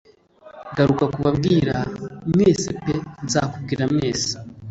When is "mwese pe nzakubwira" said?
2.33-3.83